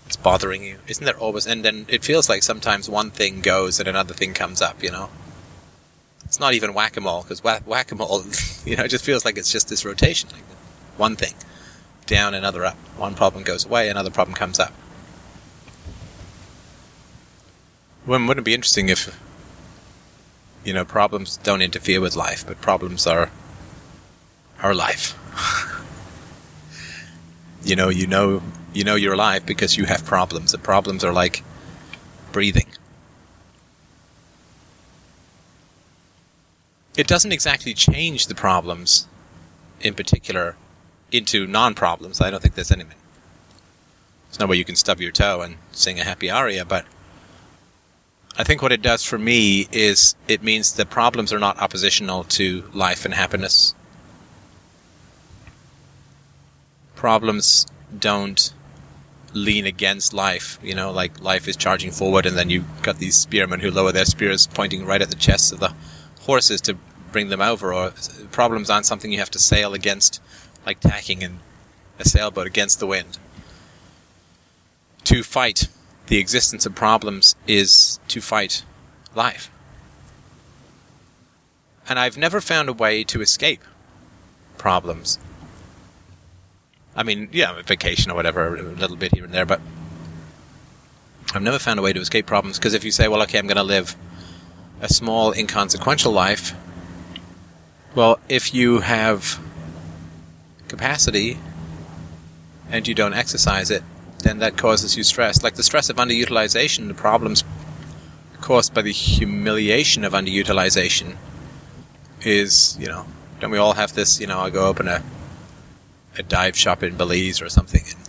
that's 0.04 0.16
bothering 0.16 0.62
you? 0.62 0.78
Isn't 0.86 1.04
there 1.04 1.16
always? 1.16 1.46
And 1.46 1.64
then 1.64 1.86
it 1.88 2.04
feels 2.04 2.28
like 2.28 2.42
sometimes 2.42 2.88
one 2.90 3.10
thing 3.10 3.40
goes 3.40 3.78
and 3.78 3.88
another 3.88 4.14
thing 4.14 4.34
comes 4.34 4.60
up, 4.60 4.82
you 4.82 4.90
know? 4.90 5.08
It's 6.24 6.38
not 6.38 6.52
even 6.52 6.74
whack 6.74 6.98
a 6.98 7.00
mole, 7.00 7.22
because 7.22 7.42
whack 7.42 7.90
a 7.90 7.94
mole, 7.94 8.22
you 8.66 8.76
know, 8.76 8.84
it 8.84 8.88
just 8.88 9.04
feels 9.04 9.24
like 9.24 9.38
it's 9.38 9.50
just 9.50 9.68
this 9.68 9.84
rotation. 9.84 10.28
Like 10.30 10.42
one 10.98 11.16
thing 11.16 11.34
down, 12.04 12.34
another 12.34 12.64
up. 12.66 12.76
One 12.96 13.14
problem 13.14 13.44
goes 13.44 13.64
away, 13.64 13.88
another 13.88 14.10
problem 14.10 14.34
comes 14.34 14.58
up. 14.58 14.72
Wouldn't 18.06 18.30
it 18.30 18.44
be 18.44 18.54
interesting 18.54 18.88
if, 18.88 19.18
you 20.64 20.72
know, 20.72 20.84
problems 20.84 21.36
don't 21.38 21.62
interfere 21.62 22.00
with 22.00 22.16
life, 22.16 22.46
but 22.46 22.60
problems 22.60 23.06
are 23.06 23.30
our 24.62 24.74
life. 24.74 25.14
You 27.64 27.76
know, 27.76 27.88
you 27.88 28.06
know, 28.06 28.42
you 28.72 28.84
know 28.84 28.94
you're 28.94 29.14
alive 29.14 29.46
because 29.46 29.76
you 29.76 29.84
have 29.84 30.04
problems. 30.04 30.52
The 30.52 30.58
problems 30.58 31.04
are 31.04 31.12
like 31.12 31.42
breathing. 32.32 32.66
It 36.96 37.06
doesn't 37.06 37.32
exactly 37.32 37.74
change 37.74 38.26
the 38.26 38.34
problems 38.34 39.06
in 39.80 39.94
particular 39.94 40.56
into 41.12 41.46
non-problems. 41.46 42.20
I 42.20 42.30
don't 42.30 42.42
think 42.42 42.54
there's 42.54 42.72
anything. 42.72 42.96
There's 44.28 44.40
no 44.40 44.46
way 44.46 44.56
you 44.56 44.64
can 44.64 44.76
stub 44.76 45.00
your 45.00 45.12
toe 45.12 45.40
and 45.40 45.56
sing 45.72 45.98
a 45.98 46.04
happy 46.04 46.30
aria, 46.30 46.64
but 46.64 46.84
I 48.36 48.44
think 48.44 48.62
what 48.62 48.72
it 48.72 48.82
does 48.82 49.04
for 49.04 49.18
me 49.18 49.68
is 49.72 50.14
it 50.28 50.42
means 50.42 50.74
that 50.74 50.90
problems 50.90 51.32
are 51.32 51.38
not 51.38 51.58
oppositional 51.58 52.24
to 52.24 52.68
life 52.72 53.04
and 53.04 53.14
happiness. 53.14 53.74
Problems 56.98 57.64
don't 57.96 58.52
lean 59.32 59.66
against 59.66 60.12
life, 60.12 60.58
you 60.64 60.74
know, 60.74 60.90
like 60.90 61.20
life 61.22 61.46
is 61.46 61.56
charging 61.56 61.92
forward 61.92 62.26
and 62.26 62.36
then 62.36 62.50
you've 62.50 62.82
got 62.82 62.98
these 62.98 63.14
spearmen 63.14 63.60
who 63.60 63.70
lower 63.70 63.92
their 63.92 64.04
spears 64.04 64.48
pointing 64.48 64.84
right 64.84 65.00
at 65.00 65.08
the 65.08 65.14
chests 65.14 65.52
of 65.52 65.60
the 65.60 65.72
horses 66.22 66.60
to 66.62 66.76
bring 67.12 67.28
them 67.28 67.40
over, 67.40 67.72
or 67.72 67.92
problems 68.32 68.68
aren't 68.68 68.84
something 68.84 69.12
you 69.12 69.20
have 69.20 69.30
to 69.30 69.38
sail 69.38 69.74
against 69.74 70.20
like 70.66 70.80
tacking 70.80 71.22
in 71.22 71.38
a 72.00 72.04
sailboat 72.04 72.48
against 72.48 72.80
the 72.80 72.86
wind. 72.86 73.16
To 75.04 75.22
fight 75.22 75.68
the 76.08 76.18
existence 76.18 76.66
of 76.66 76.74
problems 76.74 77.36
is 77.46 78.00
to 78.08 78.20
fight 78.20 78.64
life. 79.14 79.52
And 81.88 81.96
I've 81.96 82.18
never 82.18 82.40
found 82.40 82.68
a 82.68 82.72
way 82.72 83.04
to 83.04 83.22
escape 83.22 83.62
problems. 84.58 85.20
I 86.98 87.04
mean, 87.04 87.28
yeah, 87.30 87.62
vacation 87.62 88.10
or 88.10 88.16
whatever, 88.16 88.56
a 88.56 88.60
little 88.60 88.96
bit 88.96 89.14
here 89.14 89.24
and 89.24 89.32
there, 89.32 89.46
but 89.46 89.60
I've 91.32 91.42
never 91.42 91.60
found 91.60 91.78
a 91.78 91.82
way 91.82 91.92
to 91.92 92.00
escape 92.00 92.26
problems 92.26 92.58
because 92.58 92.74
if 92.74 92.82
you 92.82 92.90
say, 92.90 93.06
well, 93.06 93.22
okay, 93.22 93.38
I'm 93.38 93.46
going 93.46 93.56
to 93.56 93.62
live 93.62 93.94
a 94.80 94.88
small, 94.88 95.30
inconsequential 95.32 96.10
life, 96.10 96.56
well, 97.94 98.18
if 98.28 98.52
you 98.52 98.80
have 98.80 99.38
capacity 100.66 101.38
and 102.68 102.88
you 102.88 102.96
don't 102.96 103.14
exercise 103.14 103.70
it, 103.70 103.84
then 104.24 104.40
that 104.40 104.56
causes 104.56 104.96
you 104.96 105.04
stress. 105.04 105.44
Like 105.44 105.54
the 105.54 105.62
stress 105.62 105.88
of 105.88 105.96
underutilization, 105.98 106.88
the 106.88 106.94
problems 106.94 107.44
caused 108.40 108.74
by 108.74 108.82
the 108.82 108.92
humiliation 108.92 110.02
of 110.02 110.14
underutilization 110.14 111.16
is, 112.22 112.76
you 112.80 112.88
know, 112.88 113.06
don't 113.38 113.52
we 113.52 113.58
all 113.58 113.74
have 113.74 113.94
this, 113.94 114.20
you 114.20 114.26
know, 114.26 114.40
I 114.40 114.50
go 114.50 114.66
open 114.66 114.88
a 114.88 115.00
a 116.18 116.22
dive 116.22 116.56
shop 116.56 116.82
in 116.82 116.96
Belize 116.96 117.40
or 117.40 117.48
something 117.48 117.84
and 117.86 118.08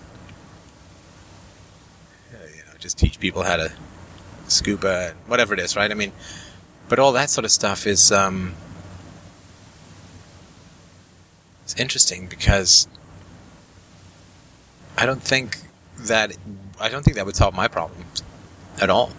uh, 2.34 2.46
you 2.48 2.64
know, 2.66 2.78
just 2.80 2.98
teach 2.98 3.20
people 3.20 3.44
how 3.44 3.56
to 3.56 3.72
scuba, 4.48 5.10
and 5.10 5.20
whatever 5.28 5.54
it 5.54 5.60
is, 5.60 5.76
right? 5.76 5.92
I 5.92 5.94
mean, 5.94 6.12
but 6.88 7.00
all 7.00 7.12
that 7.14 7.30
sort 7.30 7.46
of 7.46 7.52
stuff 7.52 7.86
is 7.86 8.12
um, 8.12 8.54
it's 11.64 11.76
interesting 11.76 12.28
because 12.28 12.88
I 14.98 15.06
don't 15.06 15.22
think 15.22 15.58
that 15.98 16.36
I 16.80 16.90
don't 16.90 17.04
think 17.04 17.16
that 17.18 17.26
would 17.26 17.36
solve 17.36 17.54
my 17.54 17.68
problems 17.68 18.24
at 18.82 18.90
all. 18.90 19.12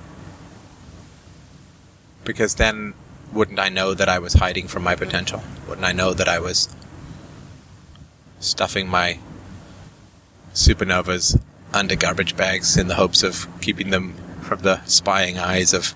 Because 2.24 2.56
then 2.56 2.94
wouldn't 3.32 3.58
I 3.58 3.68
know 3.68 3.94
that 3.94 4.08
I 4.08 4.18
was 4.18 4.34
hiding 4.34 4.68
from 4.68 4.82
my 4.82 4.94
potential? 4.94 5.42
Wouldn't 5.68 5.86
I 5.86 5.92
know 5.92 6.12
that 6.12 6.28
I 6.28 6.38
was 6.38 6.74
stuffing 8.40 8.88
my 8.88 9.18
supernovas 10.52 11.40
under 11.72 11.94
garbage 11.94 12.36
bags 12.36 12.76
in 12.76 12.88
the 12.88 12.96
hopes 12.96 13.22
of 13.22 13.46
keeping 13.60 13.90
them 13.90 14.14
from 14.40 14.60
the 14.60 14.84
spying 14.84 15.38
eyes 15.38 15.72
of 15.72 15.94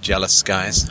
jealous 0.00 0.42
guys? 0.42 0.90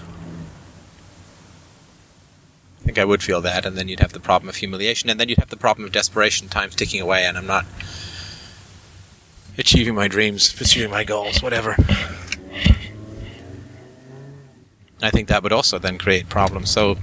I 2.82 2.86
think 2.86 2.98
I 2.98 3.06
would 3.06 3.24
feel 3.24 3.42
that, 3.42 3.66
and 3.66 3.78
then 3.78 3.88
you'd 3.88 4.02
have 4.02 4.14
the 4.14 4.20
problem 4.20 4.50
of 4.50 4.58
humiliation, 4.58 5.10
and 5.10 5.20
then 5.20 5.30
you'd 5.30 5.40
have 5.40 5.50
the 5.50 5.58
problem 5.58 5.86
of 5.86 5.92
desperation, 5.94 6.50
time's 6.50 6.76
ticking 6.76 7.00
away, 7.02 7.26
and 7.26 7.38
I'm 7.38 7.48
not 7.48 7.66
achieving 9.58 9.96
my 9.96 10.08
dreams, 10.08 10.52
pursuing 10.52 10.92
my 10.92 11.04
goals, 11.04 11.42
whatever. 11.42 11.78
I 15.02 15.10
think 15.10 15.28
that 15.28 15.44
would 15.44 15.54
also 15.54 15.80
then 15.80 15.98
create 15.98 16.30
problems. 16.30 16.72
So, 16.72 16.98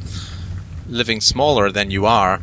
living 0.89 1.21
smaller 1.21 1.71
than 1.71 1.91
you 1.91 2.07
are 2.07 2.43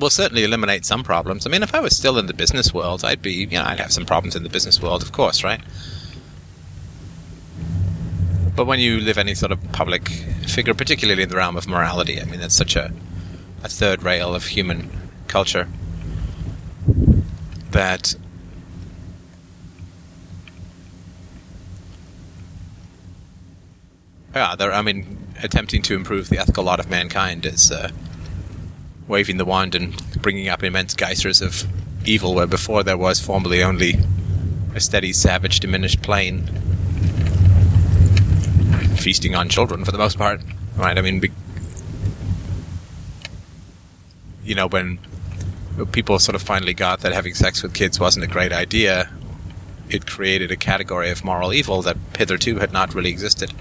will 0.00 0.10
certainly 0.10 0.42
eliminate 0.42 0.84
some 0.84 1.04
problems. 1.04 1.46
I 1.46 1.50
mean, 1.50 1.62
if 1.62 1.74
I 1.74 1.80
was 1.80 1.96
still 1.96 2.18
in 2.18 2.26
the 2.26 2.34
business 2.34 2.74
world, 2.74 3.04
I'd 3.04 3.22
be, 3.22 3.32
you 3.32 3.46
know, 3.58 3.64
I'd 3.64 3.80
have 3.80 3.92
some 3.92 4.06
problems 4.06 4.34
in 4.34 4.42
the 4.42 4.48
business 4.48 4.80
world, 4.80 5.02
of 5.02 5.12
course, 5.12 5.44
right? 5.44 5.60
But 8.56 8.66
when 8.66 8.80
you 8.80 9.00
live 9.00 9.18
any 9.18 9.34
sort 9.34 9.52
of 9.52 9.72
public 9.72 10.08
figure, 10.08 10.74
particularly 10.74 11.22
in 11.22 11.28
the 11.28 11.36
realm 11.36 11.56
of 11.56 11.68
morality, 11.68 12.20
I 12.20 12.24
mean, 12.24 12.40
that's 12.40 12.56
such 12.56 12.76
a, 12.76 12.92
a 13.62 13.68
third 13.68 14.02
rail 14.02 14.34
of 14.34 14.46
human 14.46 14.90
culture 15.28 15.68
that 17.70 18.14
yeah, 24.34 24.54
I 24.58 24.82
mean, 24.82 25.18
attempting 25.42 25.82
to 25.82 25.94
improve 25.94 26.28
the 26.28 26.38
ethical 26.38 26.64
lot 26.64 26.80
of 26.80 26.88
mankind 26.88 27.46
is 27.46 27.70
uh, 27.70 27.90
waving 29.10 29.36
the 29.36 29.44
wand 29.44 29.74
and 29.74 29.94
bringing 30.22 30.48
up 30.48 30.62
immense 30.62 30.94
geysers 30.94 31.42
of 31.42 31.66
evil 32.06 32.34
where 32.34 32.46
before 32.46 32.82
there 32.82 32.96
was 32.96 33.20
formerly 33.20 33.62
only 33.62 33.96
a 34.74 34.80
steady, 34.80 35.12
savage, 35.12 35.60
diminished 35.60 36.00
plane 36.00 36.46
feasting 38.96 39.34
on 39.34 39.48
children 39.48 39.84
for 39.84 39.90
the 39.90 39.98
most 39.98 40.16
part. 40.16 40.40
Right? 40.76 40.96
I 40.96 41.02
mean, 41.02 41.20
be- 41.20 41.32
you 44.44 44.54
know, 44.54 44.68
when 44.68 44.98
people 45.92 46.18
sort 46.18 46.36
of 46.36 46.42
finally 46.42 46.74
got 46.74 47.00
that 47.00 47.12
having 47.12 47.34
sex 47.34 47.62
with 47.62 47.74
kids 47.74 47.98
wasn't 47.98 48.24
a 48.24 48.28
great 48.28 48.52
idea, 48.52 49.10
it 49.88 50.06
created 50.06 50.50
a 50.50 50.56
category 50.56 51.10
of 51.10 51.24
moral 51.24 51.52
evil 51.52 51.82
that 51.82 51.96
hitherto 52.16 52.58
had 52.58 52.72
not 52.72 52.94
really 52.94 53.10
existed. 53.10 53.52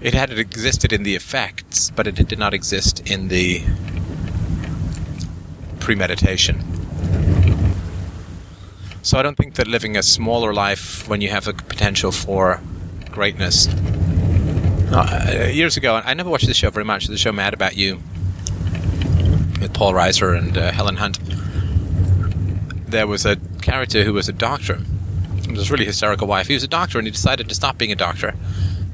It 0.00 0.14
had 0.14 0.30
existed 0.32 0.92
in 0.92 1.02
the 1.02 1.14
effects, 1.14 1.90
but 1.90 2.06
it 2.06 2.14
did 2.14 2.38
not 2.38 2.54
exist 2.54 3.08
in 3.08 3.28
the 3.28 3.62
premeditation. 5.82 6.62
So 9.02 9.18
I 9.18 9.22
don't 9.22 9.36
think 9.36 9.54
that 9.54 9.66
living 9.66 9.96
a 9.96 10.02
smaller 10.02 10.54
life 10.54 11.08
when 11.08 11.20
you 11.20 11.28
have 11.28 11.44
the 11.44 11.54
potential 11.54 12.12
for 12.12 12.60
greatness 13.10 13.68
uh, 14.92 15.50
years 15.52 15.76
ago, 15.76 16.00
I 16.04 16.14
never 16.14 16.30
watched 16.30 16.46
the 16.46 16.54
show 16.54 16.70
very 16.70 16.84
much. 16.84 17.06
The 17.06 17.18
show 17.18 17.32
Mad 17.32 17.54
About 17.54 17.76
You 17.76 17.96
with 19.60 19.72
Paul 19.72 19.92
Reiser 19.92 20.36
and 20.36 20.56
uh, 20.56 20.70
Helen 20.70 20.96
Hunt. 20.96 21.18
There 22.88 23.06
was 23.06 23.24
a 23.24 23.36
character 23.62 24.04
who 24.04 24.12
was 24.12 24.28
a 24.28 24.32
doctor. 24.32 24.80
It 25.38 25.56
was 25.56 25.70
really 25.70 25.86
hysterical 25.86 26.28
wife. 26.28 26.46
He 26.46 26.54
was 26.54 26.62
a 26.62 26.68
doctor, 26.68 26.98
and 26.98 27.06
he 27.06 27.10
decided 27.10 27.48
to 27.48 27.54
stop 27.54 27.78
being 27.78 27.90
a 27.90 27.96
doctor 27.96 28.34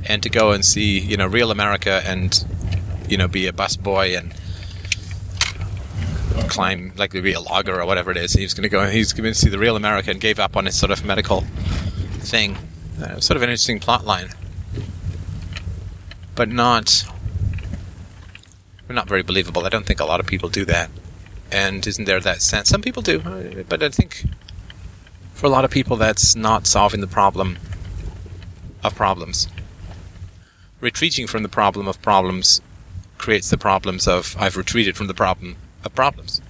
and 0.04 0.22
to 0.22 0.30
go 0.30 0.52
and 0.52 0.64
see, 0.64 1.00
you 1.00 1.16
know, 1.16 1.26
real 1.26 1.50
America 1.50 2.00
and, 2.06 2.44
you 3.08 3.16
know, 3.16 3.28
be 3.28 3.46
a 3.46 3.52
busboy 3.52 4.16
and 4.16 4.32
climb, 6.48 6.92
like 6.96 7.12
be 7.12 7.32
a 7.32 7.40
logger 7.40 7.80
or 7.80 7.86
whatever 7.86 8.10
it 8.10 8.16
is. 8.16 8.32
He 8.32 8.42
was 8.42 8.54
going 8.54 8.62
to 8.62 8.68
go. 8.68 8.86
He's 8.86 9.12
going 9.12 9.24
to 9.24 9.34
see 9.34 9.48
the 9.48 9.58
real 9.58 9.76
America 9.76 10.10
and 10.10 10.20
gave 10.20 10.38
up 10.38 10.56
on 10.56 10.66
his 10.66 10.78
sort 10.78 10.92
of 10.92 11.04
medical 11.04 11.42
thing. 12.20 12.56
Uh, 13.02 13.20
sort 13.20 13.36
of 13.36 13.42
an 13.42 13.50
interesting 13.50 13.78
plot 13.78 14.04
line 14.04 14.30
but 16.38 16.48
not 16.48 17.04
not 18.88 19.08
very 19.08 19.22
believable. 19.22 19.66
I 19.66 19.68
don't 19.68 19.84
think 19.84 19.98
a 19.98 20.04
lot 20.04 20.20
of 20.20 20.26
people 20.26 20.48
do 20.48 20.64
that. 20.66 20.88
And 21.50 21.84
isn't 21.84 22.04
there 22.04 22.20
that 22.20 22.40
sense? 22.40 22.68
Some 22.68 22.80
people 22.80 23.02
do, 23.02 23.18
but 23.68 23.82
I 23.82 23.88
think 23.88 24.24
for 25.34 25.46
a 25.46 25.48
lot 25.48 25.64
of 25.64 25.72
people 25.72 25.96
that's 25.96 26.36
not 26.36 26.66
solving 26.66 27.00
the 27.00 27.08
problem 27.08 27.58
of 28.84 28.94
problems. 28.94 29.48
Retreating 30.80 31.26
from 31.26 31.42
the 31.42 31.48
problem 31.48 31.88
of 31.88 32.00
problems 32.00 32.60
creates 33.18 33.50
the 33.50 33.58
problems 33.58 34.06
of 34.06 34.36
I've 34.38 34.56
retreated 34.56 34.96
from 34.96 35.08
the 35.08 35.14
problem 35.14 35.56
of 35.88 35.94
problems. 35.94 36.40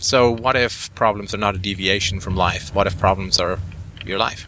So, 0.00 0.30
what 0.30 0.56
if 0.56 0.94
problems 0.94 1.32
are 1.32 1.38
not 1.38 1.54
a 1.54 1.58
deviation 1.58 2.20
from 2.20 2.36
life? 2.36 2.74
What 2.74 2.86
if 2.86 2.98
problems 2.98 3.38
are 3.38 3.58
your 4.04 4.18
life? 4.18 4.46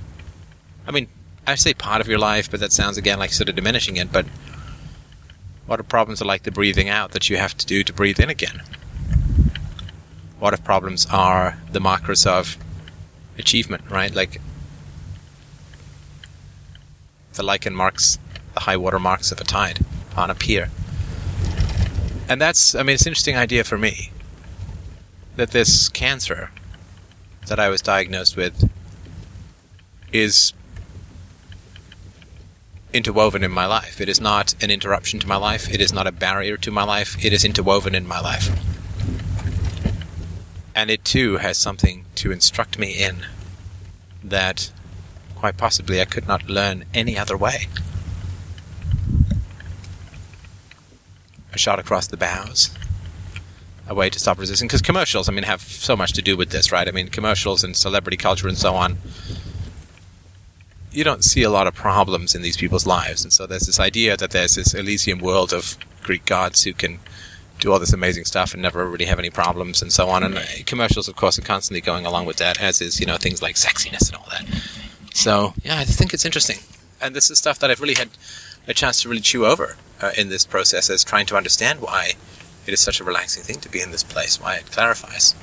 I 0.86 0.90
mean, 0.90 1.06
I 1.46 1.54
say 1.54 1.72
part 1.72 2.00
of 2.00 2.08
your 2.08 2.18
life, 2.18 2.50
but 2.50 2.60
that 2.60 2.72
sounds 2.72 2.98
again 2.98 3.18
like 3.18 3.32
sort 3.32 3.48
of 3.48 3.54
diminishing 3.54 3.96
it. 3.96 4.12
But 4.12 4.26
what 5.66 5.80
if 5.80 5.88
problems 5.88 6.20
are 6.20 6.26
like 6.26 6.42
the 6.42 6.50
breathing 6.50 6.88
out 6.88 7.12
that 7.12 7.30
you 7.30 7.36
have 7.36 7.56
to 7.56 7.66
do 7.66 7.82
to 7.84 7.92
breathe 7.92 8.20
in 8.20 8.28
again? 8.28 8.60
What 10.38 10.52
if 10.52 10.62
problems 10.62 11.06
are 11.10 11.58
the 11.72 11.80
markers 11.80 12.26
of 12.26 12.58
achievement, 13.38 13.90
right? 13.90 14.14
Like 14.14 14.40
the 17.32 17.42
lichen 17.42 17.74
marks 17.74 18.18
the 18.54 18.60
high 18.60 18.76
water 18.76 18.98
marks 18.98 19.32
of 19.32 19.40
a 19.40 19.44
tide 19.44 19.84
on 20.16 20.30
a 20.30 20.34
pier. 20.34 20.70
And 22.28 22.40
that's, 22.40 22.74
I 22.74 22.82
mean, 22.82 22.94
it's 22.94 23.06
an 23.06 23.10
interesting 23.10 23.36
idea 23.36 23.64
for 23.64 23.78
me 23.78 24.10
that 25.36 25.50
this 25.50 25.88
cancer 25.88 26.50
that 27.46 27.60
I 27.60 27.68
was 27.68 27.80
diagnosed 27.82 28.36
with 28.36 28.68
is 30.12 30.52
interwoven 32.92 33.44
in 33.44 33.50
my 33.50 33.66
life. 33.66 34.00
It 34.00 34.08
is 34.08 34.20
not 34.20 34.54
an 34.62 34.70
interruption 34.70 35.20
to 35.20 35.28
my 35.28 35.36
life. 35.36 35.70
It 35.70 35.80
is 35.80 35.92
not 35.92 36.06
a 36.06 36.12
barrier 36.12 36.56
to 36.56 36.70
my 36.70 36.82
life. 36.82 37.22
It 37.24 37.32
is 37.32 37.44
interwoven 37.44 37.94
in 37.94 38.06
my 38.06 38.20
life. 38.20 38.48
And 40.74 40.90
it 40.90 41.04
too 41.04 41.36
has 41.38 41.58
something 41.58 42.04
to 42.16 42.32
instruct 42.32 42.78
me 42.78 42.92
in 42.92 43.26
that 44.24 44.72
quite 45.34 45.56
possibly 45.56 46.00
I 46.00 46.06
could 46.06 46.26
not 46.26 46.48
learn 46.48 46.84
any 46.94 47.16
other 47.16 47.36
way. 47.36 47.68
A 51.56 51.58
shot 51.58 51.78
across 51.78 52.06
the 52.06 52.16
bows. 52.16 52.70
A 53.88 53.94
way 53.94 54.10
to 54.10 54.18
stop 54.18 54.38
resisting. 54.38 54.68
Because 54.68 54.82
commercials, 54.82 55.28
I 55.28 55.32
mean, 55.32 55.44
have 55.44 55.62
so 55.62 55.96
much 55.96 56.12
to 56.12 56.22
do 56.22 56.36
with 56.36 56.50
this, 56.50 56.70
right? 56.70 56.86
I 56.86 56.90
mean, 56.90 57.08
commercials 57.08 57.64
and 57.64 57.76
celebrity 57.76 58.16
culture 58.16 58.46
and 58.46 58.58
so 58.58 58.74
on 58.74 58.98
you 60.96 61.04
don't 61.04 61.22
see 61.22 61.42
a 61.42 61.50
lot 61.50 61.66
of 61.66 61.74
problems 61.74 62.34
in 62.34 62.40
these 62.40 62.56
people's 62.56 62.86
lives. 62.86 63.22
And 63.22 63.30
so 63.32 63.46
there's 63.46 63.66
this 63.66 63.78
idea 63.78 64.16
that 64.16 64.30
there's 64.30 64.54
this 64.54 64.72
Elysium 64.72 65.18
world 65.18 65.52
of 65.52 65.76
Greek 66.02 66.24
gods 66.24 66.64
who 66.64 66.72
can 66.72 67.00
do 67.58 67.70
all 67.70 67.78
this 67.78 67.92
amazing 67.92 68.24
stuff 68.24 68.54
and 68.54 68.62
never 68.62 68.88
really 68.88 69.04
have 69.04 69.18
any 69.18 69.28
problems 69.28 69.82
and 69.82 69.92
so 69.92 70.08
on. 70.08 70.22
And 70.22 70.38
commercials, 70.66 71.06
of 71.06 71.14
course, 71.14 71.38
are 71.38 71.42
constantly 71.42 71.82
going 71.82 72.06
along 72.06 72.24
with 72.24 72.38
that, 72.38 72.60
as 72.62 72.80
is, 72.80 72.98
you 72.98 73.04
know, 73.06 73.18
things 73.18 73.42
like 73.42 73.56
sexiness 73.56 74.08
and 74.08 74.16
all 74.16 74.26
that. 74.30 74.46
So, 75.12 75.52
yeah, 75.62 75.78
I 75.78 75.84
think 75.84 76.14
it's 76.14 76.24
interesting. 76.24 76.58
And 77.00 77.14
this 77.14 77.30
is 77.30 77.38
stuff 77.38 77.58
that 77.58 77.70
I've 77.70 77.80
really 77.80 77.94
had 77.94 78.08
a 78.66 78.72
chance 78.72 79.02
to 79.02 79.08
really 79.08 79.20
chew 79.20 79.44
over 79.44 79.76
uh, 80.00 80.12
in 80.16 80.28
this 80.28 80.44
process 80.44 80.90
as 80.90 81.04
trying 81.04 81.26
to 81.26 81.36
understand 81.36 81.80
why 81.80 82.12
it 82.66 82.74
is 82.74 82.80
such 82.80 83.00
a 83.00 83.04
relaxing 83.04 83.42
thing 83.42 83.60
to 83.60 83.68
be 83.68 83.80
in 83.80 83.90
this 83.92 84.02
place, 84.02 84.40
why 84.40 84.56
it 84.56 84.70
clarifies. 84.70 85.34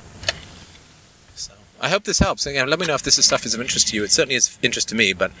So 1.34 1.52
I 1.80 1.88
hope 1.88 2.04
this 2.04 2.18
helps. 2.18 2.46
Again, 2.46 2.68
let 2.68 2.78
me 2.78 2.86
know 2.86 2.94
if 2.94 3.02
this 3.02 3.24
stuff 3.24 3.46
is 3.46 3.54
of 3.54 3.60
interest 3.60 3.88
to 3.88 3.96
you. 3.96 4.04
It 4.04 4.10
certainly 4.12 4.36
is 4.36 4.48
of 4.48 4.64
interest 4.64 4.88
to 4.90 4.94
me, 4.94 5.12
but 5.12 5.32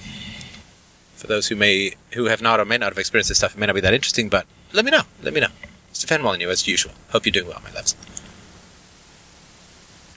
for 1.14 1.26
those 1.26 1.48
who 1.48 1.56
may 1.56 1.94
who 2.12 2.26
have 2.26 2.42
not 2.42 2.60
or 2.60 2.64
may 2.64 2.78
not 2.78 2.92
have 2.92 2.98
experienced 2.98 3.28
this 3.28 3.38
stuff, 3.38 3.54
it 3.54 3.58
may 3.58 3.66
not 3.66 3.74
be 3.74 3.80
that 3.80 3.94
interesting. 3.94 4.28
But 4.28 4.46
let 4.72 4.84
me 4.84 4.90
know. 4.90 5.02
Let 5.22 5.34
me 5.34 5.40
know. 5.40 5.48
Stefan 5.92 6.22
Molyneux, 6.22 6.50
as 6.50 6.66
usual. 6.66 6.92
Hope 7.10 7.24
you're 7.24 7.32
doing 7.32 7.46
well, 7.46 7.60
my 7.62 7.70
loves. 7.70 7.94